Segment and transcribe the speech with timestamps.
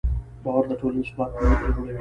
[0.43, 1.89] باور د ټولنې د ثبات پله جوړوي.